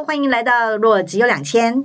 [0.00, 1.84] 好，欢迎来到若只有两千，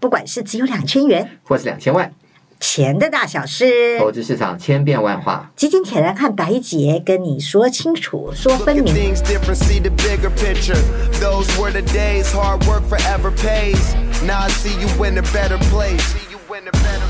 [0.00, 2.12] 不管是只有两千元，或是两千万，
[2.58, 8.92] 钱的大小事，投资市场千变万化，基金铁人和白姐跟你说清楚，说分明。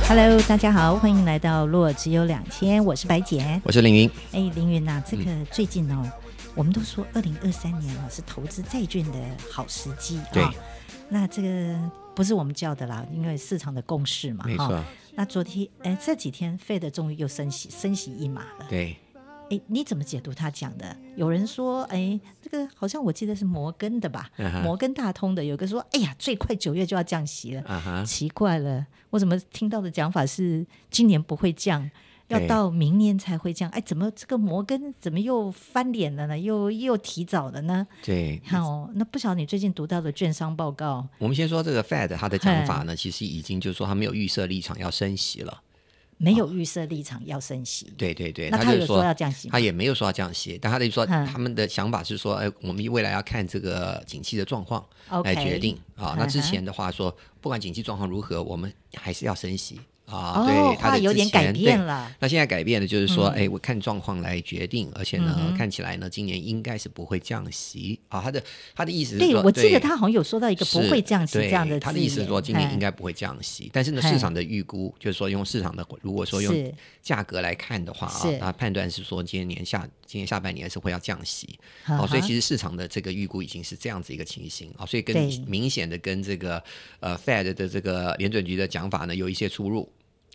[0.07, 4.11] Hello，大家好，欢迎来到若只有两千，我是白姐，我是凌云。
[4.33, 6.05] 哎，凌云呐，这个最近哦。
[6.59, 10.27] 我们都说二零二三年啊是投资债券的好时机啊。
[10.33, 10.45] 对，
[11.09, 11.79] 那这个
[12.17, 14.45] 不是我们叫的啦，因为市场的共识嘛。
[14.45, 14.85] 没错。
[15.15, 18.67] 那昨天哎这几天 Fed 终于又升息升息一码了。
[18.69, 18.97] 对。
[19.51, 20.97] 哎，你怎么解读他讲的？
[21.15, 24.29] 有人说哎这个好像我记得是摩根的吧？
[24.37, 27.63] 啊、摩根大通的有个说哎呀最快九月就要降息了。
[27.63, 31.89] 啊、奇怪了，我怎么听到的讲法是今年不会降？
[32.29, 36.39] 要到明年才会降，哎，怎么这个摩根怎么又翻脸了呢？
[36.39, 37.87] 又又提早了呢？
[38.03, 41.09] 对，好，那不晓得你最近读到的券商报告。
[41.19, 45.63] 我们先说这个 Fed 他的讲法呢，其实已经就是说他没有预设立场要升息了，
[46.19, 47.91] 没有预设立场要升息。
[47.97, 49.49] 对对对，那他就说要降息？
[49.49, 54.85] 他也没有说要降息，但他的说他们的想法是说，哎，我们未来要看这个景气的状况
[55.25, 56.15] 来决定啊。
[56.19, 59.81] 那之前的话说，不管景气状况如何，我们还是要升息。
[60.11, 62.11] 啊，对，哦、他有点改变了。
[62.19, 68.21] 那现在改变的就是说，哎、嗯，我看状况来决定，而且呢，嗯、看起来呢，今年应该是不会降息啊。
[68.23, 68.43] 他的
[68.75, 71.79] 他的意思是说，对，我记得他好像有说到一个不会降息这样的。
[71.79, 76.73] 他的意思是说，今年应该不会降息，但是呢，市场的预估就是说，用市场的如果说用
[77.03, 81.47] 价格来看的话啊，那判断是说，今年年下今年下半年是会要降息。
[81.87, 85.15] 哦，所以其实市场的这个预估已经是这样子一个情形啊，所以跟
[85.47, 86.63] 明显的跟这个
[87.01, 89.87] 呃 Fed 的这个联准局的讲法呢有一些出入。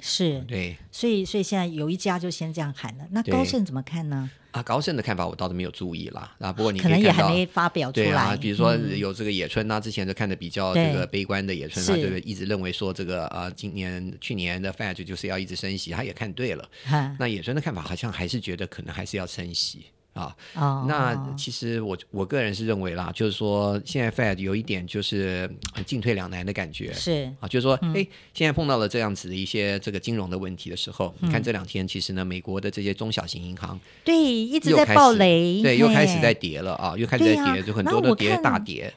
[0.06, 3.06] 是对，所以所以现在有一家就先这样喊了。
[3.12, 4.30] 那高盛怎么看呢？
[4.52, 6.36] 啊，高盛的看法我倒是没有注意啦。
[6.40, 8.06] 啊，不过你可，可能也还没发表出来。
[8.06, 16.70] 对啊，比如说有这个野村呐、啊，之前就看的比较这个悲观的野村，啊就是一直认为说这个呃，今年去年的 Fed 就是要一直升息，他也看对了。
[17.18, 19.86] 那野村的看法好像还是觉得可能还是要升息。
[20.14, 25.50] 啊，哦、那其实我我个人是认为啦，就是说现在 Fed 有一点就是
[25.86, 27.32] 进退两难的感觉，是。
[27.40, 38.94] 啊，就是说，哎、嗯，现在碰到了这样子的一些这个金融的问题的时候，嗯、你看这两天其实呢，美国的这些中小型银行对一直在暴雷，对，又开始在跌了啊，又开始在跌，啊、就很多都跌大跌。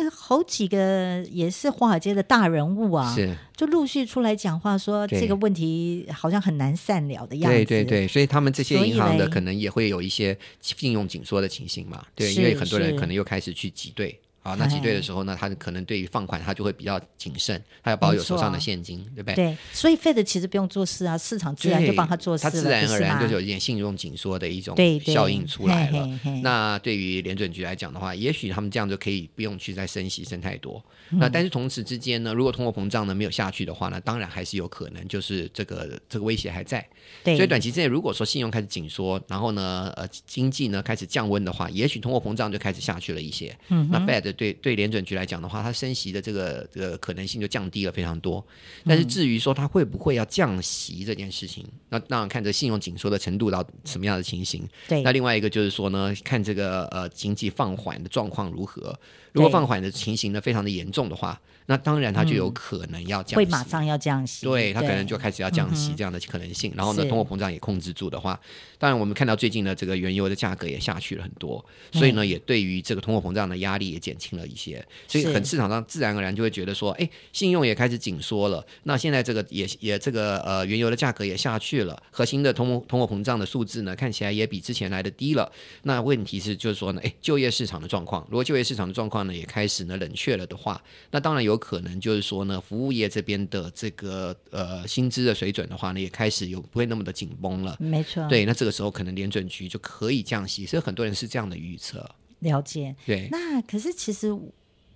[0.00, 7.58] 那个好几个也是华尔街的大人物啊，是就陆续出来讲话说这个问题好像很难善了的样子。
[7.58, 12.02] 对对对，所以他们这些银行的可能也会有一些信用紧缩的情形嘛。
[12.14, 14.18] 对，因为很多人可能又开始去挤兑。
[14.42, 19.34] 啊，那挤兑的时候呢，他可能对于放款他就会比较谨慎，他要保有手上的现金，对不对？
[19.34, 24.74] 对，所以 Fed 其实不用做事啊，市场自然就帮他做事了，他自然而然就有一点信用紧缩的一种
[25.04, 26.08] 效应出来了。
[26.42, 30.82] 那对于联准局来讲的话，也许他们这样就可以不用去再升息升太多。
[31.10, 36.86] 那但是同时之间呢，如果通货膨胀呢没有下去的话呢，当然还是有可能就是这个这个威胁还在。
[37.24, 43.54] 对，所以短期之内如果说信用开始紧缩，然后呢呃经济呢开始降温的话，也许通货膨胀就开始下去了一些。
[43.68, 48.44] 嗯，那 Fed 对对联准局来讲的话，它升息的这个这个可能性就降低了非常多。
[48.84, 54.66] 但是至于说它会不会要降息这件事情，那当然看这信用紧缩的程度到什么样的情形。
[54.88, 58.98] 对，那另外一个就是说呢，看这个呃经济放缓的状况如何。
[59.32, 64.44] 如果放缓的情形呢非常的严重的话，那当然它就有可能要降息，会马上要降息。
[64.44, 66.72] 对，它可能就开始要降息这样的可能性。
[66.74, 68.38] 然后呢，通货膨胀也控制住的话，
[68.76, 74.86] 当然我们看到最近的这个原油的价格也下去了很多，所以呢，也对于这个通货膨胀的压力也减轻了一些。
[75.08, 78.62] 所以很市场上自然而然就会觉得说，哎，信用也开始紧缩了。
[78.82, 85.50] 那现在这个也也这个呃原油的价格也下去了，核心的通通货膨胀的数字呢看起来也比之前来的低了。
[85.84, 97.76] 那问题是就是说呢，哎，就业市场的状况，如果就业市场的状况呢也开始呢冷却了的话，那当然有可能就是说呢，服务业这边的这个呃薪资的水准的话呢，也开始有不会那么的紧绷了。
[97.80, 102.08] 没错，对，那这个时候可能联准局就可以降息，所以很多人是这样的预测。
[102.40, 103.28] 了解，对。
[103.30, 104.38] 那可是其实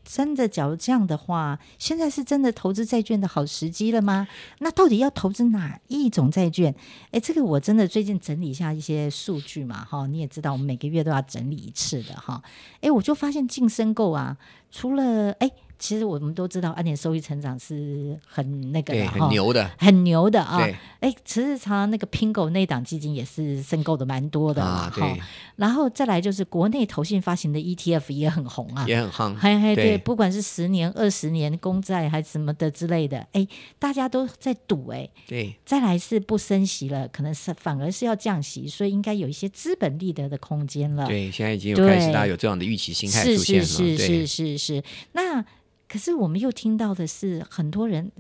[0.05, 4.29] 真的，假如这样的话，现在是真的投资债券的好时机了吗？
[4.58, 6.75] 那到底要投资哪一种债券？
[7.11, 12.43] 哎，这个我真的最近整理一下一些数据嘛，哈，你也知道，我们每个月都要整理一次的哈。
[12.81, 14.37] 哎，我就发现净申购啊，
[14.70, 15.50] 除了哎。
[15.84, 20.66] 其实我们都知道，按年收益成长是很那个的，很牛的，很牛的啊。
[21.00, 24.90] 哎，其实常常那个 Pingo 那档基金也是申购的蛮多的啊。
[24.96, 25.20] 对，
[25.56, 29.38] 然后再来就是国内投信发行的 ETF 也很红啊，也很夯。
[29.38, 33.46] 嘿嘿，对，不管是十年、二十年公债还是什么的之类的，哎，
[33.78, 35.06] 大家都在赌哎。
[35.28, 41.06] 对，再来是不升息了，可能是反而是要降息，所以应该有一些资本利得的空间了。
[41.06, 43.66] 对，现在已经有开始大家有这样的预期心态出现了。
[43.66, 44.82] 是是是是是，
[45.12, 45.44] 那。
[45.94, 48.11] 可是我们又听到的是，很多人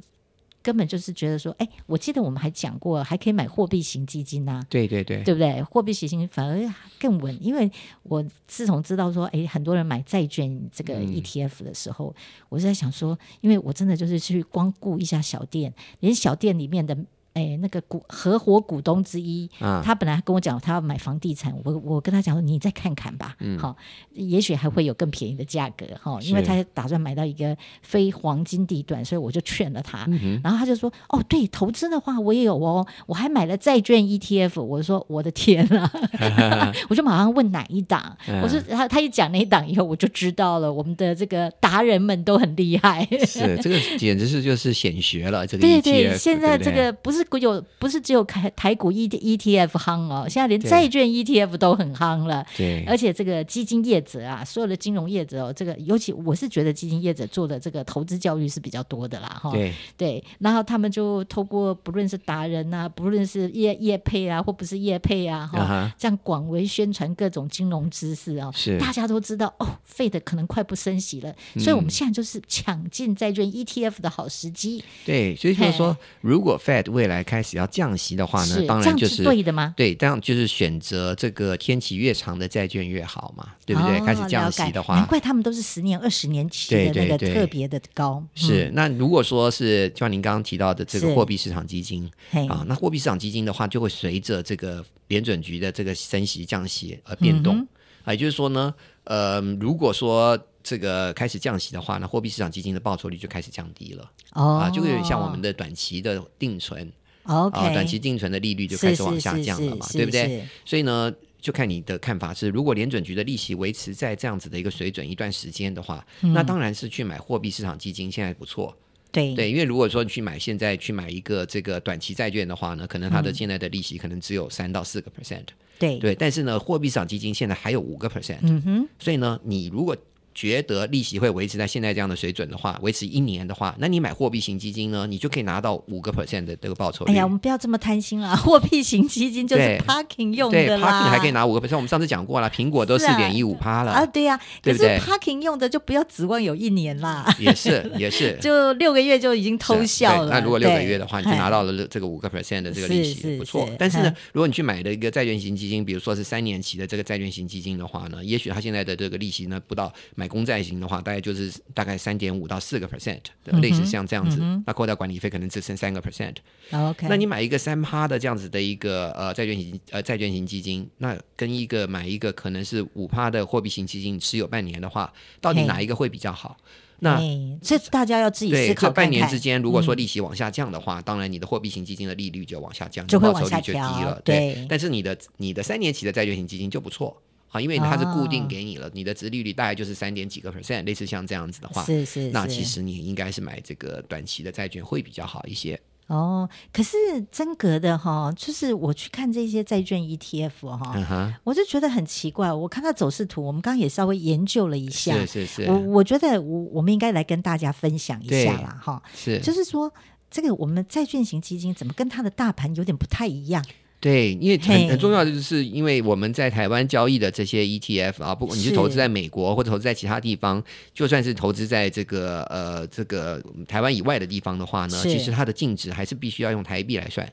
[0.62, 4.64] 根本就是觉得说，哎，我记得我们还讲过，还可以买货币型基金呐。
[4.70, 5.60] 对对对，对不对？
[5.64, 7.68] 货币型基金反而更稳，因为
[8.04, 16.96] 我自从知道说，哎，很多人买债券这个 ETF 的时候，嗯、我是在想说，因为我真的就是去光顾一下小店，连小店里面的。
[17.34, 23.76] 哎，那个股合伙股东之一，啊、他本来跟我讲他要买房地产，我我跟他讲说，你再看看吧，好、
[24.14, 47.23] 嗯，也许还会有更便宜的价格哈，因为他打算买到一个非黄金地段，所以我就劝了他，嗯、然后他就说，哦，对，投资的话我也有哦，我还买了债券 ETF，我说我的天啊， 我就马上问哪一档，嗯、我说他他一讲那一档以后，我就知道了，我们的这个达人们都很厉害，是这个简直是就是显学了，这个对对，现在这个不是。
[47.38, 52.44] 有不是只有台台股 E E T F 夯哦，现在连债券 E T F 都很夯了。
[52.56, 59.50] 对，而且这个基金业者啊，所有的金融业者哦，这个尤其我是觉得基金业者做的这个投资教育是比较多的啦，哈。
[59.50, 65.92] 对对，然后他们就透过不论是达人呐、啊，不论是业业配啊，或不是业配啊，哈、uh，huh.
[65.98, 74.82] 这样广为宣传各种金融知识啊、哦，是大家都知道哦，Fed 可能快不升息了，嗯、所以我们现在就是抢进债券 E T F 的好时机。
[75.04, 79.74] 对，所以就是说，如果 Fed 未来开始要降息的话呢，当然就是，是对的吗？
[79.76, 83.98] 对，这样就是选择这个天期越长的债券越好嘛，对不对？
[83.98, 88.24] 哦、开始降息的话，难怪他们都是十年、二十年期的那个特别的高。
[88.34, 92.10] 对对对嗯、是那如果说是就像您刚刚提到的这个货币市场基金
[92.48, 97.66] 啊，那货币市场基金的话，就会随着这个联准局的这个升息降息而变动。
[98.04, 98.74] 啊，也就是说呢，
[99.04, 104.10] 呃，如果说这个开始降息的话，那货币市场基金的报酬率就开始降低了。
[104.32, 106.92] 哦，啊，就有点像我们的短期的定存。
[107.24, 110.44] OK，啊，短期定存的利率就开始往下降了嘛，对不对？
[110.64, 118.76] 所以呢，就看你的看法是，如果联准局的利息维持在这样子的一个水准一段时间的话，嗯、那当然是去买货币市场基金现在不错。
[119.10, 125.44] 对对，因为如果说你去买现在去买一个这个短期债券的话呢，可能它的现在的利息可能只有三到四个 percent。
[125.78, 128.38] 对对，但是呢，货币市场基金现在还有五个 percent。
[128.42, 129.96] 嗯哼，所以呢，你如果
[130.34, 137.12] 觉得利息会维持在现在这样的水准的话，维持一年的话，那你买货币型基金呢，你就可以拿到五个 percent 的这个报酬率。
[137.12, 140.76] 哎呀，我们不要这么贪心了， 货币型基金就是 parking 用的啦。
[140.76, 144.04] 对，parking 还可以拿五个 percent，我们上次讲过了，苹果都四点一五趴了啊。
[144.06, 147.32] 对呀，可是 parking 用的就不要指望有一年啦。
[147.38, 150.30] 也是也是， 就六个月就已经偷笑了。
[150.30, 153.68] 那如果六个月的话，你就拿到了这个五个 percent 的这个利息，不错。
[153.78, 160.94] 但是呢，如果你去买的一个债券型基金，比如说是三年期的这个债券型基金的话呢，也许它现在的这个利息呢不到买公债型的话。
[161.04, 166.36] 大概就是大概三点五到四个 percent 的，类似像这样子，那扣掉管理费可能只剩三个 percent。
[166.70, 175.12] OK，那你买一个三趴的这样子的一个呃债券型呃债券型基金，那跟一个买一个可能是五趴的货币型基金持有半年的话，
[175.42, 176.56] 到底哪一个会比较好？
[177.00, 177.20] 那
[177.60, 178.88] 这大家要自己思考看看。
[178.88, 184.22] 这半年之间，如果说利息往下降的话，嗯、当然你的货币型基金的利率就往下降，就会往下调，报酬率就低了。
[184.24, 187.20] 对，对但是你的你的三年期的债券型基金就不错。
[187.54, 195.80] 啊，因为它是固定给你了，哦、你的殖利率大概就是三点几个 percent，类似像这样子的话，是是是，那其实你应该是买这个短期的债券会比较好一些。
[196.08, 196.98] 哦，可是
[197.30, 202.52] 真格的哈，就是我去看这些债券 ETF 哈，我就觉得很奇怪。
[202.52, 209.90] 我看它走势图，我们刚刚也稍微研究了一下，是是是，我我觉得我我们应该来跟大家分享一下啦，哈，是，就是说
[210.28, 213.64] 这个我们债券型基金怎么跟它的大盘有点不太一样？
[214.04, 227.26] 对，因为很很重要的就是，因为我们在台湾交易的这些 ETF 啊，不管你是投资在美国或者投资在其他地方，就算是投资在这个呃这个台湾以外的地方的话呢，其实它的净值还是必须要用台币来算。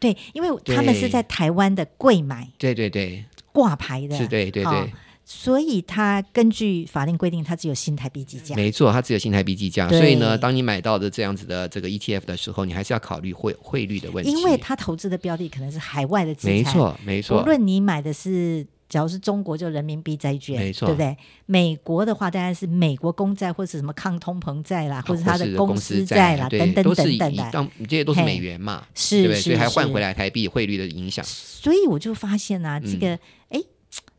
[0.00, 3.22] 对，因为他们是在台湾的柜买，对对对，
[3.52, 4.90] 挂牌的，是对对对。
[5.28, 8.56] 哦所以它根据法令规定，它只有新台币计价。
[8.56, 9.86] 没错，它只有新台币计价。
[9.90, 14.30] 所以呢，当你买到的这样子的这个 ETF 的时候，你还是要考虑汇汇率的问题。
[14.30, 16.54] 因为它投资的标的可能是海外的资产。
[16.54, 17.42] 没错，没错。
[17.42, 21.14] 无论你买的是，假如是中国就人民币债券，没错，对不对？
[21.44, 27.50] 美国的话当然是美国公债或者什么抗通膨债啦，或者它的公司债啦，等等等等的。
[27.52, 31.22] 当这些都是美元嘛，是，对，所以还换回来台币汇率的影响。
[31.26, 33.08] 所以我就发现啊，这个
[33.50, 33.60] 哎。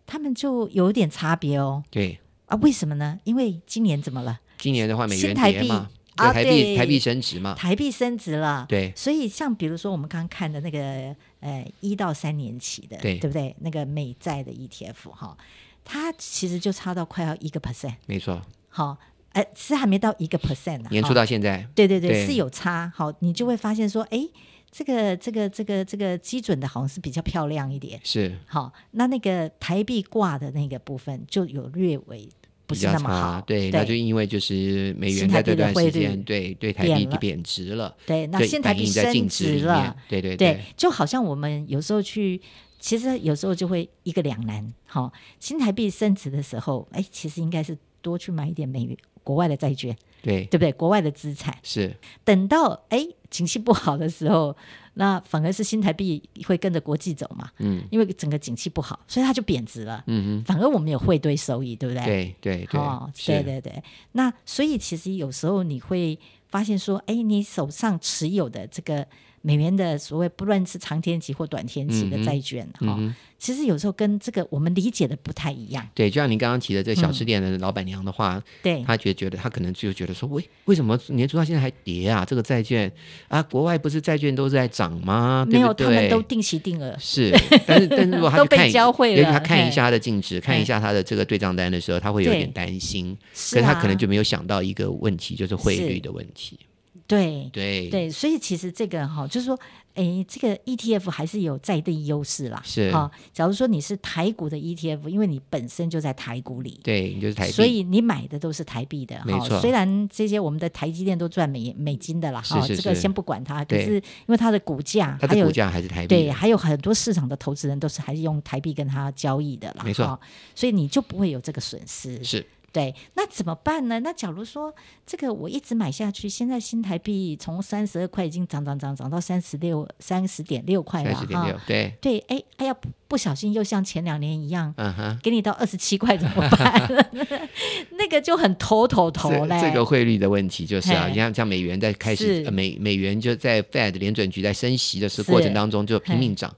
[0.10, 1.84] 他们就有点差别哦。
[1.92, 3.20] 对，啊，为什么呢？
[3.24, 4.40] 因为今年怎么了？
[4.58, 8.66] 今年的话，美元跌嘛，啊，台币台币升值嘛，台币升值了。
[8.68, 13.56] 对，所以像比如说我们刚刚看的那个呃一到三年期的，对，对不对？
[13.60, 15.38] 那个美债的 ETF 哈，
[15.86, 17.94] 它其实就差到快要一个 percent。
[18.08, 18.42] 没错。
[18.68, 18.98] 好，
[19.32, 20.90] 哎，是还没到一个 percent 呢。
[20.92, 22.92] 年初到现在，对对对，是有差。
[22.94, 24.28] 好，你就会发现说，哎，
[24.72, 28.00] 这个这个这个这个基准的好像是比较漂亮一点。
[28.04, 28.38] 是。
[28.46, 32.30] 好，那那个台币挂的那个部分就有略微。
[32.68, 42.40] 不是那么好，对，那就因为就是美元在这段时间对对台币贬值了，对，那现在台币升值了，对对对，就好像我们有时候去，
[42.80, 50.72] 其实有时候就会一个两难，好，新台币升值的时候，哎，其实应该是多去买一点美元国外的债券，对，对不对？
[50.72, 54.56] 国外的资产是，等到哎景气不好的时候。
[54.96, 62.04] 那反而是新台币会跟着国际走嘛，嗯，因为整个景气不好，所以它就贬值了，嗯哼，反而我们有汇兑收益，对不对？
[62.04, 63.82] 对对对，哦，对对对。
[64.12, 69.08] 那所以其实有时候你会发现说，哎，你手上持有的这个。
[69.42, 75.88] 美元的所谓不论是长天期或短天期的债券哈、嗯嗯，其实有时候跟这个我们理解的不太一样。
[75.94, 82.26] 对，就像您刚刚提的这小吃店的老板娘的话，对、嗯，他觉觉得她可能就觉得说，为为什么年初到现在还跌啊？
[82.26, 82.92] 这个债券
[83.28, 85.46] 啊，国外不是债券都在涨吗？
[85.50, 86.96] 没有，他们都定期定额。
[87.00, 87.32] 是，
[87.66, 88.70] 但是但是如果他去 看，
[89.10, 96.60] 因为他看一下他的净值，看一下他的这个对账单的时候，他会有点担心，可是他可能就没有想到一个问题，就是汇率的问题。
[97.10, 99.60] 对对对，所以其实这个哈，就是说，
[99.96, 102.62] 哎，这个 ETF 还是有在地优势啦。
[102.64, 109.20] 是哈，假如说你是台股的 ETF，因为你本身就在台股里，对，你就是台币，所以你买的都是台币的。
[109.26, 109.60] 没错。
[109.60, 120.20] 虽然这些我们的台积电都赚美美金的啦，哈，这个先不管它，可是因为它的股价，它的股价还是台币，对，还有很多市场的投资人都是还是用台币跟它交易的啦，没错。
[120.54, 122.24] 所以你就不会有这个损失。
[122.24, 122.46] 是。
[122.72, 124.00] 对，那怎么办呢？
[124.02, 124.74] 那假如说
[125.06, 131.26] 这个我一直买下去，现在新台币从三十二块已经涨涨涨涨到三十六三十点六块了哈。
[131.66, 132.76] 对对，哎哎呀，
[133.08, 137.08] 不小心又像前两年一样，嗯哼，给你到二十七块怎么办？
[137.98, 139.60] 那个就很头头头嘞。
[139.62, 146.54] 这个汇率的问题就是啊，你像像美元在开始美美元就在 Fed 联准局在升息的时过程当中就拼命涨。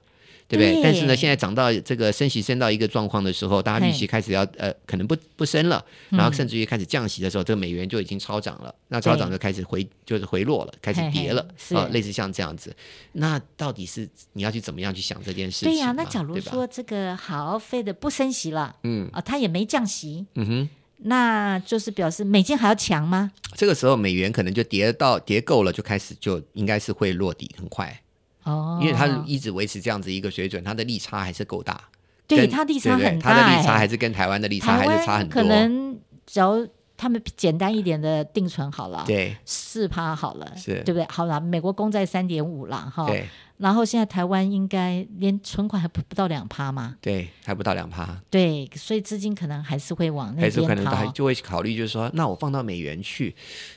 [0.52, 0.82] 对不对？
[0.82, 8.74] 但是呢，现在涨到这个升息升到一个状况的时候，大家预期开始要呃，可能不不升了，然后甚至于开始降息的时候，这个美元就已经超涨了。
[8.88, 11.40] 那超涨就开始回，就是回落了，开始跌了
[11.74, 12.76] 啊，类似像这样子。
[13.12, 15.70] 那到底是你要去怎么样去想这件事情？
[15.70, 20.68] 对呀、啊，那假如说这个好，Fed 不升息了，嗯啊，它也没降息，嗯哼，
[20.98, 23.32] 那就是表示美金还要强吗？
[23.56, 28.01] 这个时候美元可能就跌到跌够了，就开始就应该是会落底很快。
[28.44, 31.80] 哦，因为它一直维持这样子一个水准，它的利差还是够大。
[32.26, 35.34] 对，它利差很大，对对，它的利差还是跟台湾的利差还是差很多。
[35.34, 41.06] 可能只要他们简单一点的定存好了，对，四趴好了，是对不对？
[41.10, 43.06] 好了，美国公债三点五了，哈。
[43.06, 43.28] 对。
[43.62, 46.96] 然后现在台湾应该连存款还不不到两趴吗？
[47.00, 48.20] 对，还不到两趴。
[48.28, 50.56] 对，所以资金可能还是会往那边跑。
[50.56, 53.32] 还是可能还就会考虑，就是说，那我放到美元去，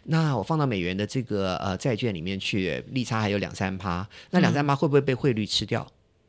[0.05, 5.83] 那我放到美元的这个呃债券里面去，利差还有两三趴，那两三趴会不会被汇率吃掉？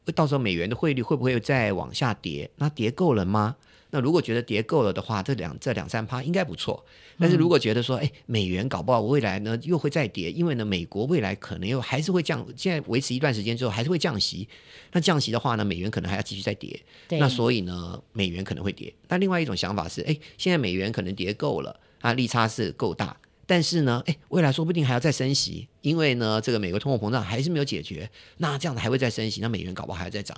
[0.05, 2.51] 会、嗯、到时候美元的汇率会不会再往下跌？
[2.57, 3.57] 那跌够了吗？
[3.91, 6.85] 那如果觉得跌够了的话，这两这两三趴应该不错。
[7.19, 14.47] 但是如果觉得说，哎，美元搞不好未来呢又会再跌，因为呢美国未来可能又还是会降，现在维持一段时间之后还是会降息。
[14.93, 16.79] 那降息的话呢，美元可能还要继续再跌。
[17.11, 18.93] 那所以呢，美元可能会跌。
[19.09, 23.17] 那另外一种想法是，哎，现在美元可能跌够了，啊，利差是够大，
[23.47, 28.11] 但是呢，哎，未来说不定还要再升息，因为呢这个美国通货膨胀还是没有解决。
[28.39, 30.37] 那这样子还会再升息，那美元搞不好还要再涨。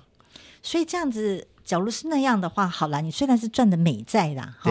[0.63, 1.49] 所以这样子。
[1.69, 4.71] 假如是那样的话，好了，你虽然是赚的美债啦，哈，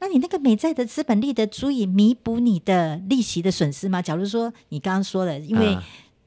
[0.00, 4.00] 那你那个美债的资本利得足以弥补你的利息的损失吗？
[4.00, 5.76] 假如说你刚刚说的，因为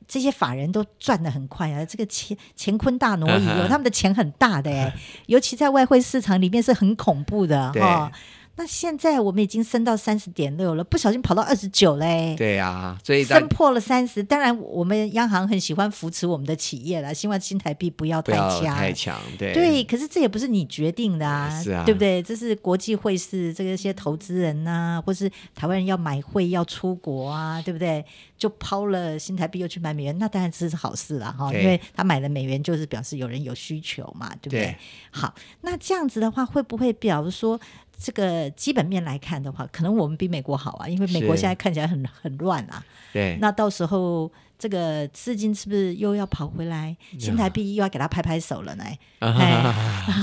[0.08, 4.94] 这些法人都赚得很快啊，这个钱乾坤大挪移，有他们的钱很大的哎，
[5.26, 8.12] 尤其在外汇市场里面是很恐怖的哈。
[8.58, 12.36] 那现在我们已经升到三十点六了，不小心跑到二十九嘞。
[12.38, 14.24] 对呀、啊，所以升破了三十。
[14.24, 18.76] 当然，我们央行很喜欢扶持我们的企业了，希望新台币不要太强。
[18.76, 19.54] 太强，对。
[19.54, 22.24] 对，可是这也不是你决定的啊，是啊，对不对？
[22.24, 28.06] 这是国际汇市，这个些投资人呐、啊，或是台湾人要买汇要出国啊，对不对？
[28.38, 34.64] 就抛了新台币又去买美元，那当然这是好事了哈，因为他买了美元就是表示有人有需求嘛，对不对？
[34.66, 34.76] 对。
[35.12, 37.60] 好，那这样子的话，会不会比如说
[37.98, 42.84] 这个基本面来看的话，可能我们比美国好啊，因为美国现在看起来很很乱啊。
[43.14, 46.96] 对，那到时候这个资金是不是又要跑回来？
[47.18, 48.84] 新台币又要给他拍拍手了呢？
[49.20, 49.64] 哎，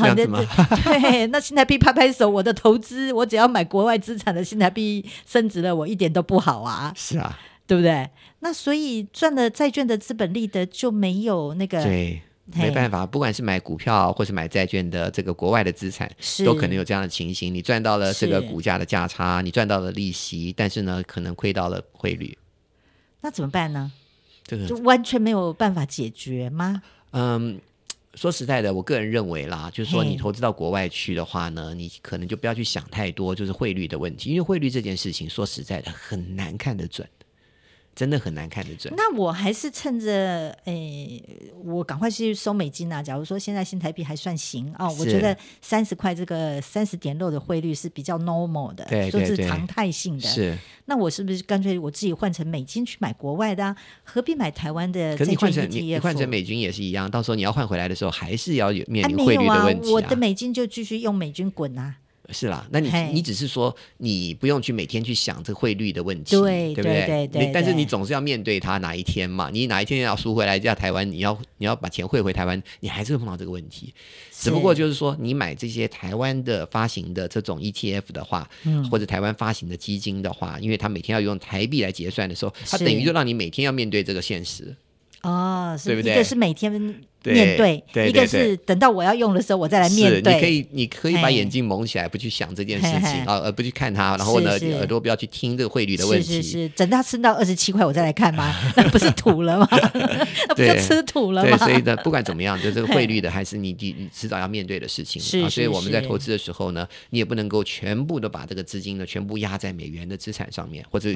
[0.15, 6.93] 对，那新台币拍拍手，我的投资，我只要买国外资产的新台币升值了，我一点都不好啊。
[6.95, 8.09] 是啊，对不对？
[8.41, 11.83] 那所以赚了债券的资本利得就没有那个。
[11.83, 12.23] 对。
[12.45, 16.11] 没办法，不管是买股票或是买债券的这个国外的资产，
[16.45, 17.55] 都可能有这样的情形。
[17.55, 22.37] 你赚到了这个股价的价差，你赚到了利息，但是呢，可能亏到了汇率。
[23.21, 23.93] 那怎么办呢？
[24.45, 26.83] 这个就完全没有办法解决吗？
[27.13, 27.61] 嗯，
[28.15, 37.09] 说实在的，我个人认为啦，就是说你投资到国外去的话呢，你可能就不要去想太多，就是汇率的问题，因为汇率这件事情，说实在的，很难看得准。
[37.95, 38.93] 真的很难看得准。
[38.97, 43.03] 那我还是趁着，诶、欸，我赶快去收美金啊！
[43.03, 50.29] 假如说现在新台币还算行哦，我觉得三十块这个三十点六的汇率是比较 normal 的，对，说是常态性的。
[50.29, 50.57] 是。
[50.87, 53.77] 那我是不是干脆我自己换成美金去买国外的、啊？
[54.03, 55.17] 何必买台湾的？
[55.17, 61.97] 可是你换成你换成美金也是一样，到时候你要换回来的时候，还是要有面临汇率的问题、啊啊、我的美金就继续用美金滚啊。
[62.31, 66.93] 是啦，那你你只是说你不用去每天去想这汇率的问题，对，对不对？
[66.93, 69.51] 对对对对，但是你总是要面对它哪一天嘛？
[69.53, 73.93] 你哪一天要赎回来叫台湾，你要你要把钱汇回台湾，你还是会碰到这个问题。
[74.31, 84.75] 只不过就是说，你买这些台湾的发行的这种 ETF 的话，嗯、或者台湾发行的基金的话，因为它每天要用台币来结算的时候，它等于就让你每天要面对这个现实。
[85.23, 86.13] 哦，是对不对？
[86.13, 86.73] 一个是每天
[87.31, 90.35] 面对，对对对，一个是等到我要用的时候，我再来面对。
[90.35, 94.17] 你可以，你可以把眼睛蒙起来，不去想这件事情啊，而不去看它。
[94.17, 96.27] 然后呢，是是耳朵不要去听这个汇率的问题。
[96.27, 98.53] 是是是，等它升到二十七块，我再来看吗？
[98.77, 99.69] 那不是土了吗？
[100.49, 101.57] 那不就吃土了吗？
[101.57, 105.49] 对，所以呢，不管怎么样，就这个汇率的，还是你你迟早要面对的事情啊。
[105.49, 111.11] 所以我们在投资的时候呢，你也不能够全部都把这个资金呢，全部压在美元的资产上面，或者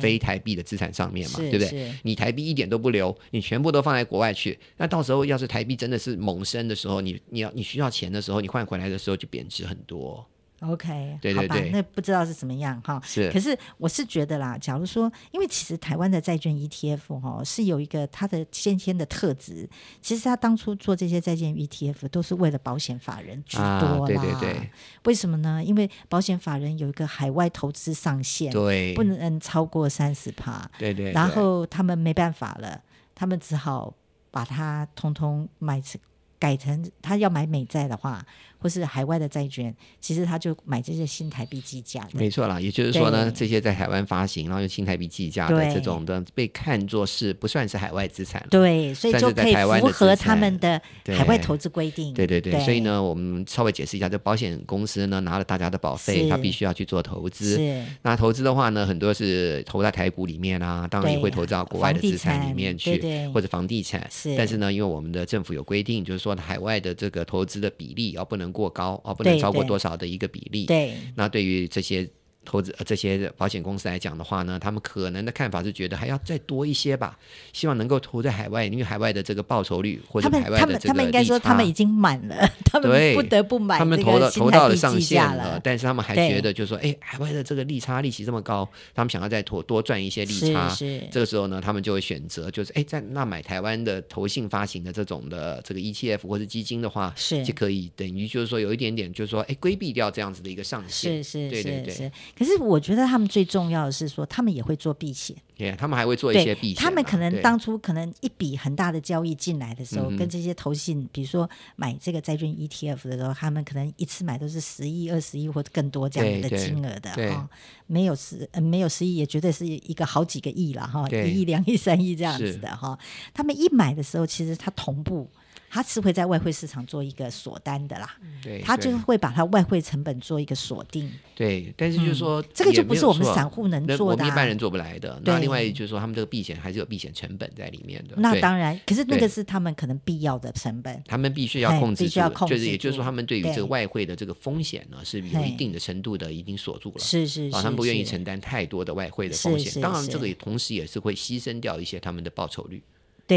[0.00, 1.92] 非台币的资产上面嘛，对不对？
[2.02, 10.24] 你台币一点都不留，你全部都放在国外去，那到时候要是台币真的是猛升的时候，你你要你需要钱的时候，你换回来的时候就贬值很多。
[10.60, 13.00] OK，对对对，那不知道是怎么样哈。
[13.02, 19.66] 是，可是我是觉得啦，假如说，因为其实台湾的债券 ETF 哈是有一个它的先天的特质，
[20.02, 23.78] 其实他当初做这些债券 ETF 都是为了保险法人居多啦。
[23.78, 24.70] 啊，对对对。
[25.06, 25.64] 为什么呢？
[25.64, 30.70] 因为保险法人有一个海外投资上限，对，不能超过三十趴。
[30.78, 31.12] 对，对对。
[31.12, 32.82] 然后他们没办法了，
[33.14, 33.94] 他们只好
[34.30, 36.00] 把它通通买成。
[36.40, 38.26] 改成他要买美债的话，
[38.60, 42.10] 或是海外的债券，其实他就买这些新台币计价的。
[42.12, 48.46] 没错啦，也就是说呢，这些在台湾发行，然后用新台币计价的这种的，被看作是不算是海外资产。
[48.50, 52.12] 对，所以就可以符合他们的海外投资规定。
[52.14, 57.56] 对对对，对，所以呢，我们稍微解释一下，这保险公司呢拿了大家的保费，他必须要去做投资。
[57.56, 57.84] 是。
[58.02, 63.00] 那投资的话呢，很多是投在台股里面啊，当然也会投到国外的资产里面去，
[63.32, 64.06] 或者房地产。
[64.10, 64.36] 是。
[64.36, 66.30] 但是呢，因为我们的政府有规定，就是说。
[66.40, 70.66] 海外的这个投资的比例要不能过高，啊不能超过多少的一个比例。
[70.66, 72.08] 对，那对于这些。
[72.44, 77.18] 投资这些保险公司来讲的话呢，他们可能的看法是觉得还要再多一些吧，
[77.52, 83.78] 希望能够投在海外，因为海外的这个报酬率或者海外的这个，他们他们应该说他们已经满了， 他们不得不买。
[83.78, 90.68] 他们投到投到了上限了，但是他们还觉得就是说，哎，海外的这个利差利息这么高，他们想要再多多赚一些利差。
[90.70, 101.22] 是，是这个时候呢，他们就会选择就是哎，在那买台湾的投信发行的这种的这个 ETF 或者基金的话，是就可以等于就是说有一点点就是说哎规避掉这样子的一个上限。
[101.22, 102.10] 是是，对对对。
[102.36, 105.36] 是可是我觉得他们最重要的是说，他们也会做避险。
[105.56, 106.76] 对，他们还会做一些避险。
[106.76, 117.48] 他们可能当初可能一笔很大的交易进来的时候，跟这些投信，比如说买这个债券 ETF 的时候，他们可能一次买都是十亿、二十亿或者更多这样的金额的哈。
[117.86, 122.98] 没有十，没有十亿也绝对是一个好几个亿了哈，一亿、两亿、三亿这样子的哈。
[123.34, 125.28] 他们一买的时候，其实他同步。
[125.70, 131.08] 他是会在外汇市场做一个锁单的啦，对，他就会把他外汇成本做一个锁定。
[131.36, 135.22] 对，但是就是说、嗯，这个就不是我们散户能做的、啊，我们一般人做不来的。
[135.24, 138.14] 那另外就是说，他们这个避险还是有避险成本在里面的。
[138.16, 146.98] 那当然，可是那个是他们可能必要的成本，他们必须要控制住，就是也就是说，他们对于这个外汇的这个风险呢，是有一定的程度的已经锁住了。
[146.98, 149.80] 是是是，啊，他们不愿意承担太多的外汇的风险。
[149.80, 152.82] 当然，这个也同时也是会牺牲掉一些他们的报酬率。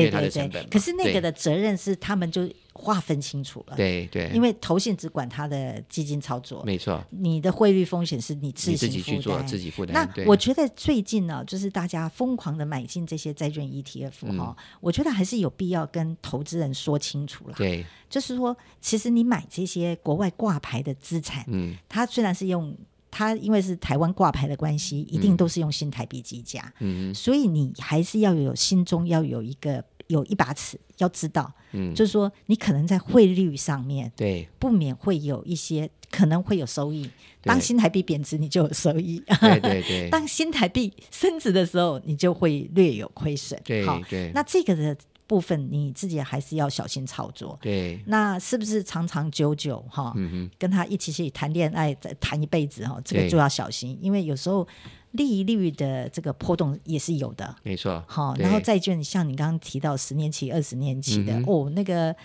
[0.01, 0.67] 对对对。
[0.69, 3.75] 可是那个的责任是他们就划分清楚了。
[3.75, 4.29] 对对。
[4.33, 7.03] 因为投信只管他的基金操作，没错。
[7.09, 9.93] 你的汇率风险是你自己自己去做，自己负担。
[9.93, 17.55] 那我觉得最近呢，就是大家疯狂的买进这些债券 ETF 哈，我觉得还是有必要跟投资人说清楚了。
[17.57, 17.85] 对。
[18.09, 22.75] 就是说，其实你买这些国外挂牌的资产，嗯，它虽然是用。
[23.15, 37.07] 它因为是台湾挂牌的关系，一定都是用新台币计价，嗯，所以你还是要有心中要有一个有一把尺，要知道，嗯，就是说你可能在汇率上面，对，不免会有一些可能会有收益。
[37.43, 43.61] 当新台币贬值，你就有收益；对对对， 当新台币升值的时候，你就会略有亏损。
[43.63, 44.97] 对，好，对，那这个的。
[45.25, 47.57] 部分你自己还是要小心操作。
[47.61, 50.13] 对，那是不是长长久久哈？
[50.15, 54.67] 嗯哼，跟他一起去谈恋爱，谈一辈子哈，这个就要小心，因为有时候
[55.11, 57.55] 利率的这个波动也是有的。
[57.63, 58.03] 没错。
[58.07, 62.15] 好，然后债券像你刚刚提到十年期、二十年期的哦，那个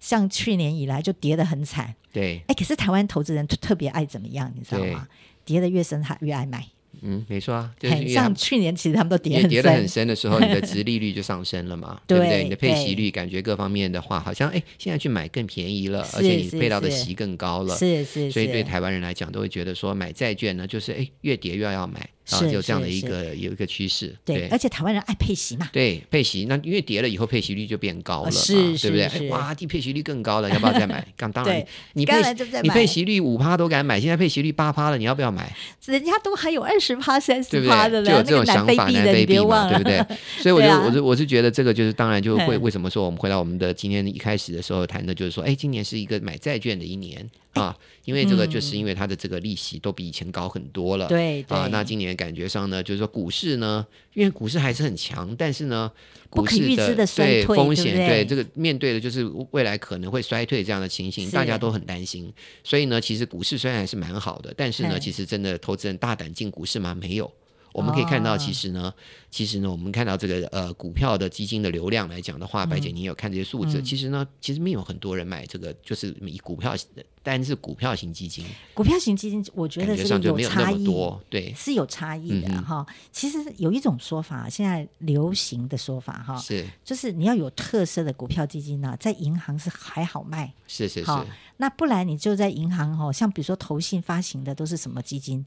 [0.00, 1.94] 像去年以来就跌得很惨。
[2.12, 2.42] 对。
[2.48, 4.52] 哎，可是台湾投资人特别爱怎么样？
[4.56, 5.06] 你知道吗？
[5.44, 6.66] 跌得越深，他越爱买。
[7.02, 12.44] 嗯，没错啊，就是像去年其实他们都跌跌得很深的时候，你的殖利率就上升了嘛， 对不对？
[12.44, 22.08] 你的配息率感觉各方面的话，好像哎，现在去买更便宜了，而且你配到的息更高了，是是，所以对台湾人来讲，都会觉得说买债券呢，就是哎，越跌越要买。
[22.30, 29.28] 啊，有这样的一个有一个趋势，对，而且台湾人爱配息嘛，对，配息，那因为跌了以后配息率就变高了，是，对不对？
[29.30, 31.06] 哇，地配息率更高了，要不要再买？
[31.16, 31.64] 刚当然，
[31.94, 32.14] 你配
[32.62, 35.50] 你配息率五趴都敢买，现在配息率八趴了，你要不要买？
[35.86, 39.98] 人家都还有二十趴、三十趴的了，就有这种想法，南非币嘛，对不对？
[40.42, 47.28] 所以我就我就我是觉得这个就是当然就会为什么说我们回到我们的今天一开始的时候谈的就是说，哎，今年是一个买债券的一年。
[47.54, 51.08] 啊，因为这个就是因为它的这个利息都比以前高很多了。
[51.08, 55.90] 对、嗯、啊，那今年感觉上呢，就是说股市呢，因为股市还是很强，但是呢，
[56.28, 62.30] 股市的，的对风险，对这个面对的就是未来可能会衰退这样的情形，大家都很担心。
[62.64, 66.94] 所以呢，其实股市虽然还是蛮好的，但是呢，其实真的投资人大胆进股市吗？
[66.94, 67.32] 没有。
[67.78, 68.94] 我们可以看到，其实呢，哦、
[69.30, 76.74] 其实呢，我们看到这个呃股票的基金的流量来讲的话，白姐你有看这些数字，嗯、其实呢，其实没有很多人买这个，就是以股票
[77.22, 80.88] 但是股票型基金，股票型基金，我觉得是有差异，
[81.28, 82.94] 对，是有差异的哈、嗯。
[83.12, 86.66] 其实有一种说法，现在流行的说法哈，是。
[86.82, 91.10] 就是你要有特色的股票基金呢，在银行是还好卖，是是是，
[91.58, 95.44] 那不然你就在银行哈，像比如说投信发行的都是什么基金？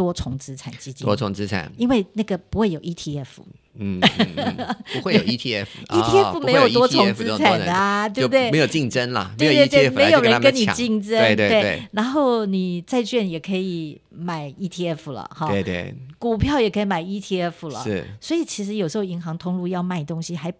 [0.00, 3.26] 多重资产基金，多重资产，因为那个不会有 ETF，
[3.74, 8.50] 嗯，嗯， 不会有 ETF，ETF 没有多重资产的啊，对不对？
[8.50, 11.82] 没有竞争啦，对对对，没有人跟你竞争，对对对。
[11.92, 18.06] 然后你债券也可以买 ETF 了，哈，对对，股票也可以买 ETF 了，是。
[18.22, 20.50] 所以其实有时候银行通路要卖东西还。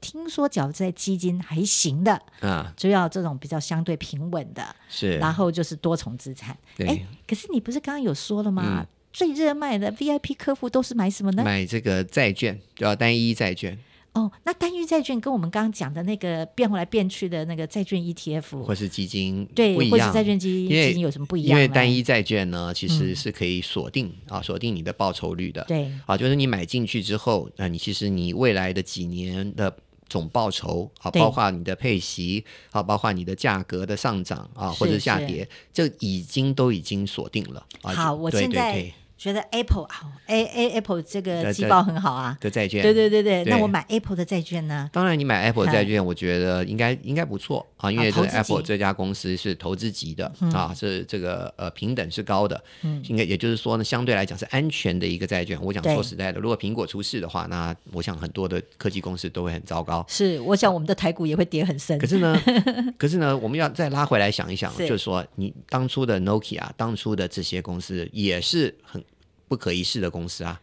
[0.00, 6.56] 听说，假如在基金还行的，啊，就要这种比较相对平稳的，是，然后就是多重资产。
[6.78, 8.62] 哎，可是你不是刚刚有说了吗？
[8.80, 11.44] 嗯、最热卖的 VIP 客户都是买什么呢？
[11.44, 13.78] 买这个债券，叫单一债券。
[14.12, 21.56] 哦，那单一债券跟我们刚刚讲的那个变来变去的那个债券 ETF 或是基金对，或是债券基金基金有什么不一样？
[21.56, 25.62] 因为单一债券呢，其实是可以锁定、嗯、啊，锁定你的报酬率的。
[25.68, 29.76] 对，啊，就是你买进去之后，那、啊、你其实你未来的几年的。
[30.10, 37.64] 总报酬啊，包括你的配息啊，包括你的价格的上涨啊，或者下跌，这已经都已经锁定了。
[37.82, 38.92] 好，我现在。
[39.20, 43.44] 觉得 Apple 好，A A Apple 这个季报很好啊，的债券，对对对对。
[43.44, 44.88] 那我买 Apple 的债券呢？
[44.94, 55.60] 当然，你买 Apple 债券，我觉得应该应该不错啊，因为这个 Apple 这家公司是投资级的啊，是这个呃平等是高的，嗯应该也就是说呢，相对来讲是安全的一个债券。
[55.62, 60.02] 我想说实在的，如果苹果出事的话，那我想很多的科技公司都会很糟糕。
[60.08, 61.98] 是，我想我们的台股也会跌很深。
[61.98, 62.42] 可是呢，
[62.96, 69.04] 可是呢，我们要再拉回来想一想，就是说你当初的 Nokia，当初的这些公司也是很。
[69.50, 70.60] 不可一世的公司啊，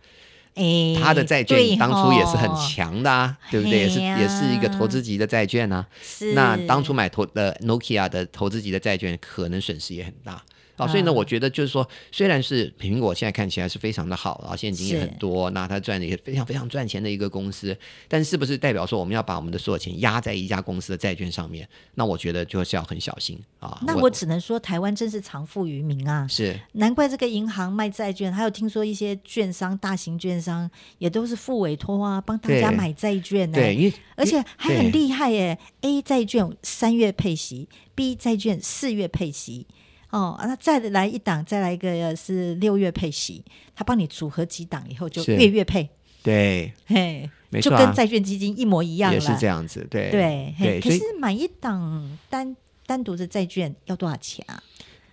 [0.55, 3.79] 哎，他的债券当初也是很强的啊，对，对不对？
[3.79, 5.85] 也是也是一个投资级的债券啊。
[6.33, 10.41] 那当初买投的 Nokia 的投资级的债券，可能损失也很大。
[10.77, 17.75] 啊，所以呢，我觉得就是说，虽然是苹果现在看起来是非常的好，然后现金也很多，那它赚的也非常非常赚钱的一个公司，
[18.07, 21.67] 但是不是代表说我们要把我们的所有钱压在一家公司的债券上面？
[21.95, 23.79] 那我觉得就是要很小心啊。
[23.81, 33.57] 那我只能说，台湾真是藏富于民啊，是难怪这个银行卖债券，还有听说一些券商、大型券商也都是付委托啊，帮大家买债券呢。
[33.57, 39.65] 对，而且还很厉害耶，A 债券三月配息，B 债券四月配息。
[40.09, 43.43] 哦，那再来一档，再来一个是六月配息，
[43.75, 45.89] 他帮你组合几档以后就月月配，
[46.23, 47.29] 对，嘿，
[47.61, 50.79] 就跟债券基金一模一样了，也是这样子，对对对。
[50.79, 54.61] 可是买一档单单独的债券要多少钱啊？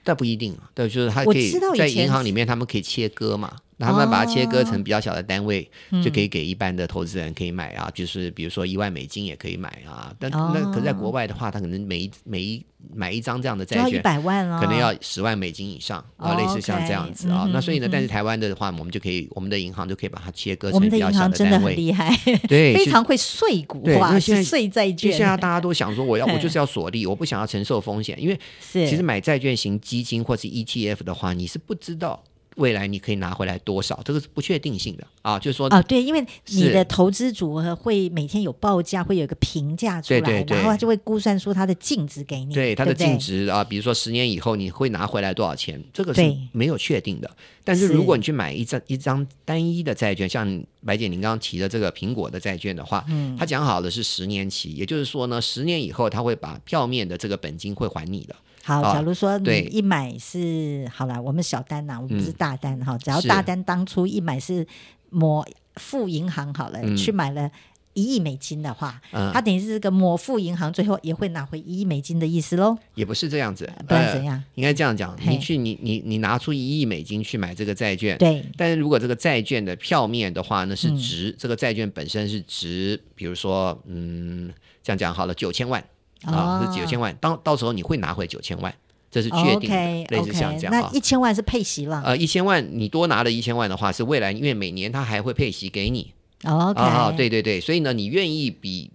[0.05, 3.57] 但不一定，对，就是他可以在银行里面，他们可以切割嘛。
[3.79, 10.15] 他们把它切割成比较小的单位，哦、就可以给一般的投资人可以买啊，嗯、就是比如说一万美金也可以买啊。
[10.19, 17.45] 但、哦、那可是在国外的话，他可能每一每一买一张这样的债券，可能要十万美金以上啊，哦、类似像这样子啊。
[17.47, 21.57] 嗯、那所以呢，嗯、但是台湾的话，我们就可以，我们的银行就可以把它切割成比较小的单位。
[21.57, 25.13] 我们的银行真的很厉害，对，非常会碎股化，碎债券。
[25.13, 28.39] 现在大家都想说，我要 我就是要锁利，我不想要承受风险，因为
[28.71, 32.23] 其实买债券型基金或是 ETF 的话，你是不知道。
[32.57, 34.01] 未来你可以拿回来多少？
[34.05, 42.55] 这个是不确定性的啊，就是说啊，对，因为你的投资组合会每天有报价，会有一个评价出来，对对对，然后他就会估算出它的净值给你。
[42.55, 46.21] 对，它的净值啊，比如说十年以后你会拿回来多少钱，这个是
[46.53, 47.31] 没有确定的。
[47.65, 58.37] 但是如果你去买一张一张单一的债券，像白姐您刚刚提的这个苹果的债券的话，嗯，它讲好的是十年期，也就是说呢，十年以后它会把票面的这个本金会还你的。
[58.65, 62.99] 好，假如说你一买是好了，我们小单呐、啊，我们不是大单哈、嗯。
[62.99, 64.67] 只要大单当初一买是
[65.11, 65.45] 某
[65.77, 67.51] 富银行好了，去买了
[67.93, 72.77] 一亿美金的话，嗯、它等于是这个某富银行最后也会拿回一亿美金的意思喽？
[72.95, 74.35] 也不是这样子，不然怎样？
[74.37, 78.45] 呃、应该这样讲，你去你你你拿出一亿美金去买这个债券，对。
[78.57, 84.51] 但是如果这个债券的票面的话呢，是值、嗯、这个债券本身是值，比如说嗯，
[84.83, 85.85] 这样讲好了，九千万。
[86.27, 88.75] 啊、哦，是九千万，当到时候你会拿回九千万，
[89.11, 90.73] 这是确定的，okay, 类似像这样。
[90.73, 92.03] Okay, 那一千万是配息了。
[92.05, 96.13] 呃，一千万你多拿了一千万的话，是未来因为每年它还会配息给你。
[96.45, 98.91] 哦、啊，对对对，所以呢，你愿意比。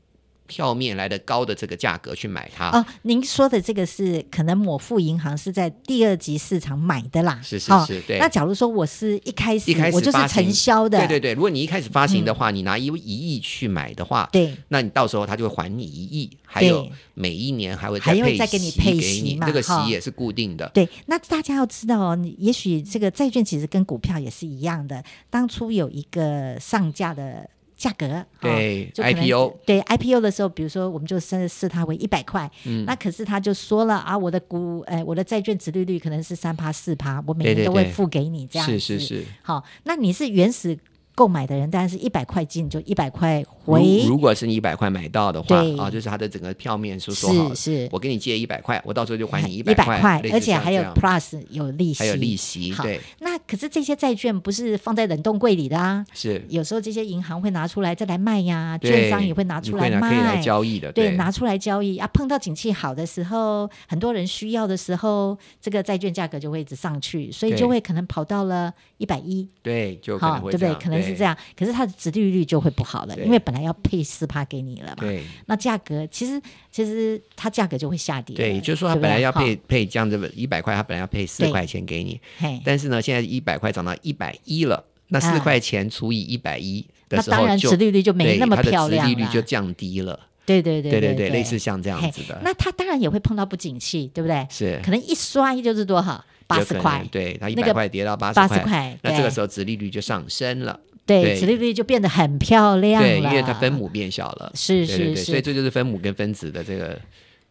[0.50, 8.18] 票面来的高的这个价格去买它哦，您说的这个是可能某富银行是在第二级市场买的啦，是是是，哦、对。
[8.18, 11.34] 那假如说我是一开始，一开始我就是承销的，对对对。
[11.36, 20.68] 如果你一开始发行的话，嗯、你拿一一亿去买的话，对，那你到时候他就会还你一亿，还有每一年还会还会再给你配息嘛，这个息也是固定的。
[20.74, 27.48] 对，那大家要知道哦，也许这个债券其实跟股票也是一样的，当初有一个上架的。
[27.80, 40.78] 价格对 IPO 对 IPO 的时候，比如说我们就设设它为一百块，嗯，那可是他就说了啊，我的股哎，我的债券值利率可能是三趴四趴，我每年都会付给你这样子，是是是，好，那你是原始。
[41.16, 44.04] 购买的人当然是一百块进就一百块回。
[44.06, 52.74] 如果是你一百块买到的话啊，就是它的整个票面是说好，是我给你借一百块，我到时候就还你一百块，而且还有 plus 有利息，还有利息。
[52.82, 56.04] 对，那可是这些债券不是放在冷冻柜里的啊？
[56.14, 60.92] 是，有时候这些银行会拿出来再来卖呀，券商也会拿出来卖，可以来交易的。
[60.92, 69.48] 对，拿出来交易啊，碰到景气好的时候，很多人需要的时候，这个债券价格就会一直上去，所以就会可能跑到了一百一。
[69.62, 70.74] 对，就可能会，对不对？
[70.76, 71.86] 可能是这样，可是它。
[72.00, 74.98] 殖利率就会不好了，因为本来要配四趴给你了嘛。
[75.00, 76.42] 对，那价格其实
[76.72, 78.36] 其实它价格就会下跌。
[78.36, 82.20] 对，就是说它本来要配配这样子一百块，它本来要配四块钱给你。
[82.64, 89.10] 但是呢，现在一百块涨到一百一了，那四块钱除以一百一的时候，那当然殖利率就没那么漂亮了。
[89.10, 90.20] 殖利率就降低了。
[90.46, 92.40] 对对对对对对，类似像这样子的。
[92.44, 94.48] 那它当然也会碰到不景气，对不对？
[94.50, 97.06] 是，可能一摔就是多少八十块。
[97.12, 100.80] 对，它一百块跌到八十块，那这个时候殖利率就上升了。
[101.10, 103.08] 对，殖利率就变得很漂亮了。
[103.08, 104.52] 对，因为它分母变小了。
[104.54, 107.00] 是是是，对对对，所以这就是分母跟分子的这个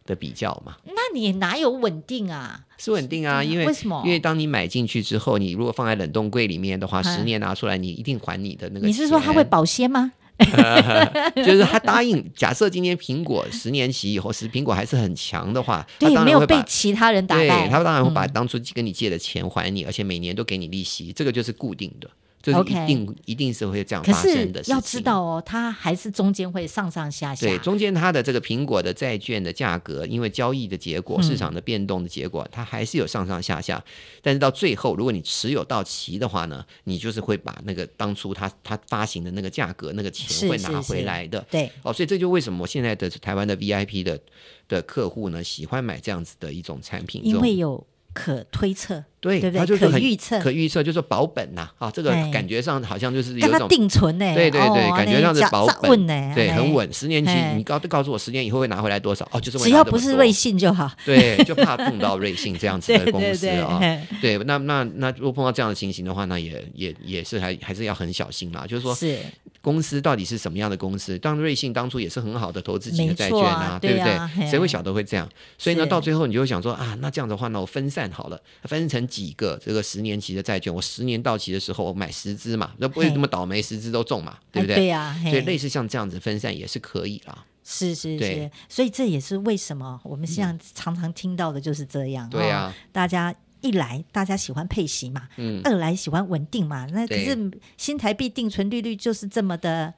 [0.05, 0.77] 的比较嘛。
[0.85, 2.61] 那你哪有稳定啊？
[2.77, 4.01] 是稳定啊，因为为什么？
[4.05, 8.87] 因为当你买进去之后，你如果放在冷冻柜里面的话，十年拿出来，你一定还你的那个。
[8.87, 10.13] 你是说它会保鲜吗？
[11.35, 22.09] 就是他答应，假设今天苹果十年期以后，是苹果还是很强的话，对，他当然会没有被其他人打败，他当然会把当初跟你借的钱还你，嗯、而且每年都给你利息，这个就是固定的。
[22.41, 23.15] 就是一定 Okay.
[23.25, 24.75] 一定是会这样发生的事情。
[24.75, 27.45] 要知道哦，它还是中间会上上下下。
[27.45, 33.83] 对，中间它的这个苹果的债券的价格，因为交易的结果、市场的变动的结果，嗯、它还是有上上下下。
[34.21, 41.45] 但是到最后，如果你持有到期的话呢，你就是会把那个当初它它发行的那个价格那个钱会拿回来的。
[41.51, 44.19] 对哦，所以这就为什么我现在的台湾的 VIP 的
[44.67, 49.03] 的客户呢，喜欢买这样子的一种产品，因为有可推测。
[49.21, 56.91] 对，对，它就是很可预测，可预测就是保本呐，啊，这个感觉上好像就是有一种定存呢，对对对，感觉上是保本呢，对，很稳。
[56.93, 59.27] 十年期，你告告诉我，十年以后会拿回来多少？
[59.31, 60.89] 哦，就是只要不是瑞信就好。
[61.05, 63.79] 对，就怕碰到瑞信这样子的 公司啊。
[64.21, 68.65] 对，那那那如果碰到这样的情形的话，那也也也是还还是要很小心啦。
[68.67, 69.19] 就是说，是
[69.61, 71.19] 公司到底是什么样的公司？
[71.19, 74.49] 当瑞信当初也是很好的投资级的债券啊，啊对不对？
[74.49, 75.27] 谁会晓得会这样？
[75.57, 84.75] 所以呢，到最后你就会想说啊，那这样的话呢，我分散好了，分成几个这个十年期的债券，我十年到期的时候我买十支嘛，那不会这么倒霉，十支都中嘛，对不对？
[84.75, 87.45] 对呀，所以类似像这样子分散也是可以啦。
[87.63, 92.29] 是是是，所以这也是为什么我们现在常常听到的就是这样。
[92.29, 93.35] 对呀，大家。
[93.61, 99.93] 一来大家喜欢配息嘛，嗯、二来喜欢稳定嘛，那可是新台币定存利率就是这么的，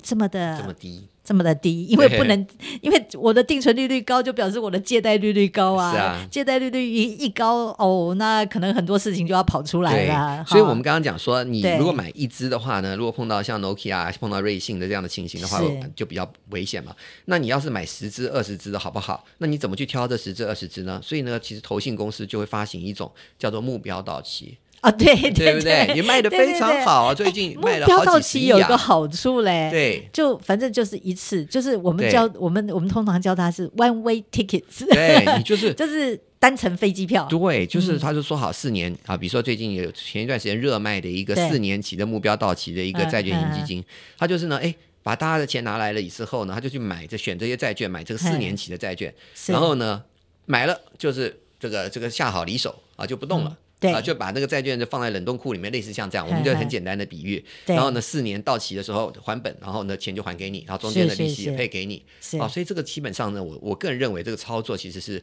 [0.00, 1.06] 这么的这么低。
[1.28, 2.46] 这么的低，因为不能，
[2.80, 6.26] 因为我的定存利率高，就表示我的借贷利率高啊。
[6.30, 10.42] 借贷利率一一高，哦，那可能很多事情就要跑出来了。
[10.46, 15.60] 所以，我们刚刚讲说，你如果买一只的话呢，如果碰到像 Nokia、碰到瑞信的这样的情形的话，
[15.94, 16.96] 就比较危险嘛。
[17.26, 19.22] 那你要是买十只、二十只的好不好？
[19.36, 20.98] 那你怎么去挑这十只、二十只呢？
[21.02, 24.56] 所以呢，其实投信公司就会发行一种叫做目标到期。
[24.82, 25.92] 啊，对对对不对？
[25.94, 27.54] 你卖的非常好啊，最近。
[27.56, 43.84] 目标到期有一个好处嘞，对，就反正就是一次，就是我们教我们我们通常教他是 one way tickets，对，你就是 就是单程飞机票，对，就是他就说好四年啊，比如说最近有前一段时间热卖的一个四年期的目标到期的一个债券型基金，
[44.16, 49.12] 他就是呢，哎，把大家的钱拿来了之后呢，他就去买这选这些债券，买这个四年期的债券，
[49.46, 50.04] 然后呢
[50.46, 53.56] 买了就是这个这个下好离手啊，就不动了。
[53.80, 57.44] 对啊，就把那个债券就放在冷冻库里面，类似像这样，我们就很简单的比喻。
[57.66, 62.02] 然后呢，四年到期的时候还本，然后呢钱就还给你，然后中间的利息也配给你。
[62.40, 65.22] 啊，所以这个基本上呢，我我个人认为这个操作其实是。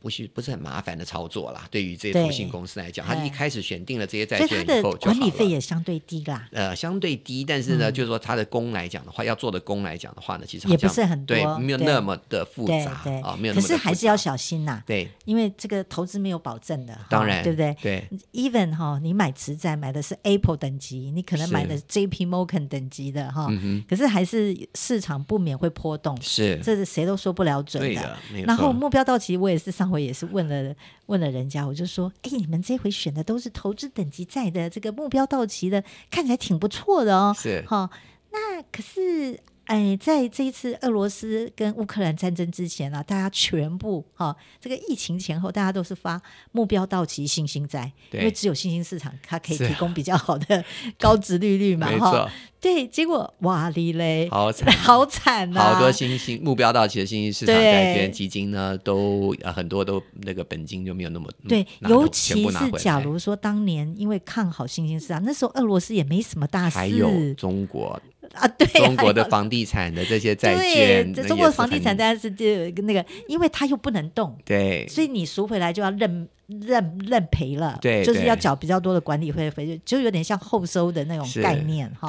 [0.00, 6.48] 不是不是很麻烦的操作啦，对于这些投信公司来讲，他一开始选定了这些债券以后，管理费也相对低啦。
[6.52, 13.54] 呃，相对低，但是呢，就是说他的工来讲的话，要做的工来讲的话呢，其实也不是很多，对，没有那么的复杂啊，没有。
[13.54, 17.76] 可是还是要小心呐，对，因为这个投资没有保证的，当然，对不对？
[17.82, 23.48] 对，even 哈，你买持债买的是 Apple 等级，你可能买的 JP Morgan 等级的哈，
[23.88, 28.16] 可是还是市场不免会波动，是，这是谁都说不了准的。
[28.46, 30.74] 然后目标到期，我也是上回也是问了。
[31.06, 37.34] 问了人家，我就说：“哎，你们这回选的都是投资等级债的，这个目标到期的，看起来挺不错的哦。
[37.36, 37.90] 是哈、哦，
[38.32, 46.20] 那可是哎，在这一次俄罗斯跟乌克兰战争之前啊，大家全部哈、哦，这个疫情前后，大家都是发
[46.52, 50.64] 目标到期新兴债，因为只有新兴市场它可以提供比较好的
[50.98, 55.74] 高值利率嘛，哈。”对，结果哇哩嘞，好惨， 好惨啊！
[55.74, 68.00] 好多新兴目标到期的新兴市场债券基金呢，都呃很多都那个本金就没有那么对，尤其是假如说当年因为看好新兴市场，那时候俄罗斯也没什么大事，还有中国
[68.34, 72.44] 啊，对， 中国的房地产的这些债券，对，中国的房地产当然是就
[72.82, 76.28] 那个，因为它又不能动，对，所以你赎回来就要认。
[76.48, 82.08] 认认赔了，对，就是要缴比较多的管理费，费就有点像后收的那种概念哈。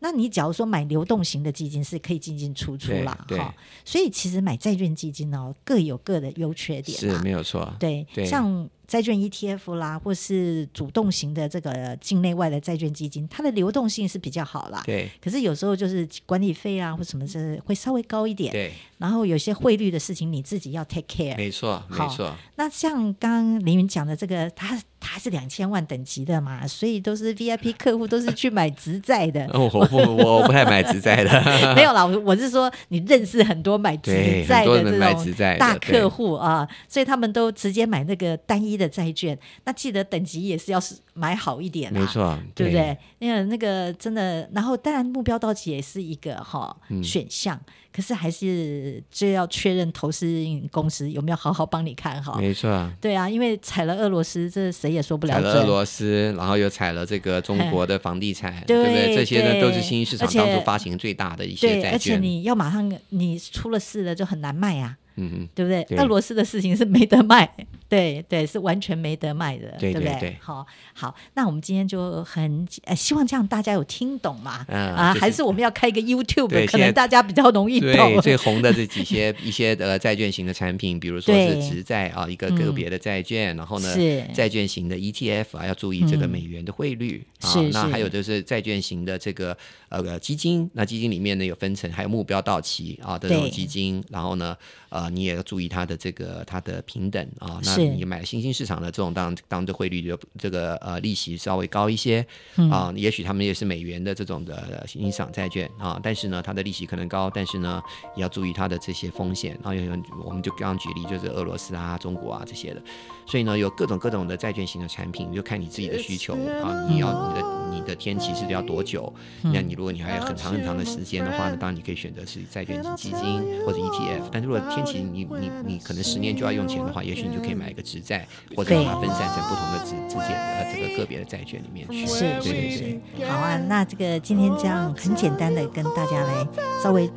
[0.00, 3.54] 那你假如说买流动型的基金是可以进进出出啦哈。
[3.82, 7.74] 所以其实买债券基金哦，各有各的优缺点，是没有错。
[7.78, 8.68] 对，像。
[8.90, 14.82] 债券 ETF 啦，或是主动型的这个境内外的债券基金，它的流动性是比较好啦。
[14.84, 15.08] 对。
[15.22, 18.50] 可是有时候就是管理费啊，或什么是会稍微高一点。
[18.50, 18.72] 对。
[18.98, 21.36] 然后有些汇率的事情，你自己要 take care。
[21.36, 22.34] 没错，没错。
[22.56, 24.76] 那像刚刚凌云讲的这个，他。
[25.00, 29.48] 他是两千万等级的嘛，所以都是 VIP 客户，都是去买直债的。
[29.58, 31.30] 我不，我不太买直债的。
[31.74, 34.12] 没有啦，我是说你认识很多买直
[34.46, 39.36] 债的这种大客户啊，所以他们都直接买那个单一的债券。
[39.64, 42.96] 那记得等级也是要是买好一点，没错，对不对？
[43.18, 47.60] 那个那个真的，然后当然目标到期也是一个哈选项。
[47.92, 50.24] 可是还是就要确认投资
[50.70, 52.38] 公司有没有好好帮你看好。
[52.38, 55.34] 没错，对啊，因为踩了俄罗斯，这谁也说不了。
[55.34, 59.12] 踩了俄罗斯，然后又踩了这个中国的房地产，对不对？
[59.16, 61.92] 这些呢都是新兴市场当初发行最大的一些债券。
[61.92, 64.96] 而且你要马上，你出了事了就很难卖啊。
[65.20, 65.98] 嗯嗯，对不对？
[65.98, 67.48] 俄罗斯的事情是没得卖，
[67.88, 70.36] 对对，是完全没得卖的，对不对？
[70.40, 74.64] 好，好，那我们今天就很呃，希望这样大家有听懂嘛？
[74.68, 77.92] 啊，还是我们要开一个 YouTube，可能大家比较容易懂。
[77.92, 83.94] 对， 最红的这几些一些呃债券型的产品，比如说是直债啊，一个个别的债券，然后呢，
[84.34, 87.54] 债券型的 ETF 啊，要注意这个美元的汇率啊。
[87.72, 89.56] 那还有就是债券型的这个
[89.88, 94.56] 呃基金，那基金里面呢有分成，还有目标到期啊的这种基金，然后呢
[94.90, 95.10] 呃。
[95.10, 97.60] 你也要注意它的这个它的平等啊。
[97.64, 102.24] 那你买新兴市场的这种当当的汇率就这个呃利息稍微高一些
[102.70, 107.82] 啊，也许他们也是美元的这种的新兴市场债券啊，但是呢，它的利息可能高，但是呢，
[108.14, 109.58] 也要注意它的这些风险。
[109.62, 109.82] 然后有
[110.24, 112.80] 我们就刚刚举例，就是俄罗斯啊、中国啊这些的。
[113.26, 116.86] 所以呢，有各种各种的债券型的产品，就看你自己的需求啊。
[116.88, 119.12] 你要你的你的天期是要多久？
[119.42, 124.28] 那你如果你还有很长很长的时间的话呢，当然你可以选择是债券型基金或者 ETF。
[124.32, 132.06] 但如果天期你你你可能十年就要用钱的话，也许你就可以买一个直债，或者把它分散成不同的直直接呃这个个别的债券里面去。
[132.06, 133.28] 是，对对对。
[133.28, 136.46] 好啊，那这个今天这样很简单的跟大家来
[136.82, 137.10] 稍微。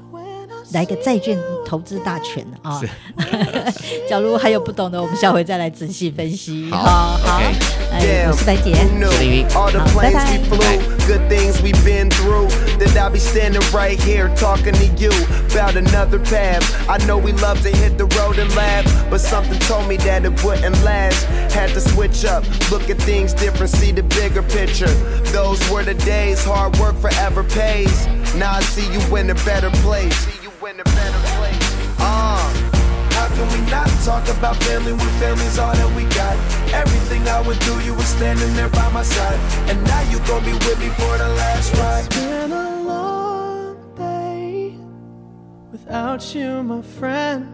[0.74, 2.82] 来个债券投资大全啊！
[4.10, 6.70] 假如还有不懂的，我们下回再来仔细分析。
[6.72, 6.78] 好。
[6.78, 7.40] 好，好。
[7.40, 7.54] Okay.
[7.92, 8.74] 哎，我是白姐，
[9.54, 10.40] 好，拜拜。
[29.24, 30.33] in a better place.
[30.66, 32.54] Uh,
[33.12, 36.38] how can we not talk about family when family's all that we got?
[36.74, 39.38] Everything I would do, you were standing there by my side.
[39.70, 42.06] And now you gon' be with me for the last ride.
[42.06, 44.78] It's been a long day
[45.70, 47.46] without you, my friend.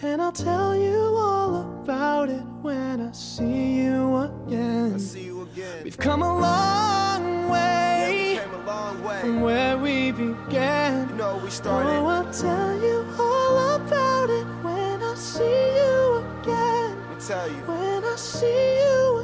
[0.00, 5.00] And I'll tell you all about it when I see you again.
[5.00, 5.82] See you again.
[5.82, 7.93] We've come a long way, yeah, a
[8.74, 9.20] long way.
[9.20, 11.08] from where we began.
[11.08, 11.90] You know, we started.
[11.90, 16.96] Oh, I'll tell you all about it when I see you again.
[17.28, 17.62] tell you.
[17.72, 19.23] When I see you again.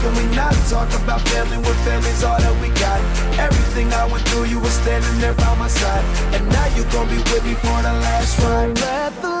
[0.00, 3.00] can we not talk about family when family's all that we got?
[3.38, 6.04] Everything I went through, you were standing there by my side.
[6.34, 9.37] And now you gon' be with me for the last ride.